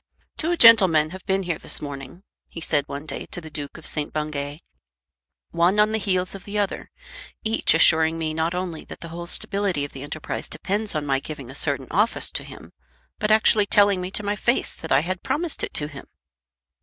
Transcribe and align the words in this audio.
"Two 0.35 0.57
gentlemen 0.57 1.11
have 1.11 1.23
been 1.27 1.43
here 1.43 1.59
this 1.59 1.79
morning," 1.79 2.23
he 2.49 2.59
said 2.59 2.85
one 2.87 3.05
day 3.05 3.27
to 3.27 3.39
the 3.39 3.51
Duke 3.51 3.77
of 3.77 3.85
St. 3.85 4.11
Bungay, 4.11 4.61
"one 5.51 5.79
on 5.79 5.91
the 5.91 5.99
heels 5.99 6.33
of 6.33 6.43
the 6.43 6.57
other, 6.57 6.89
each 7.43 7.75
assuring 7.75 8.17
me 8.17 8.33
not 8.33 8.55
only 8.55 8.83
that 8.85 9.01
the 9.01 9.09
whole 9.09 9.27
stability 9.27 9.85
of 9.85 9.91
the 9.91 10.01
enterprise 10.01 10.49
depends 10.49 10.95
on 10.95 11.05
my 11.05 11.19
giving 11.19 11.51
a 11.51 11.53
certain 11.53 11.85
office 11.91 12.31
to 12.31 12.43
him, 12.43 12.71
but 13.19 13.29
actually 13.29 13.67
telling 13.67 14.01
me 14.01 14.09
to 14.09 14.23
my 14.23 14.35
face 14.35 14.75
that 14.75 14.91
I 14.91 15.01
had 15.01 15.21
promised 15.21 15.63
it 15.63 15.75
to 15.75 15.87
him!" 15.87 16.07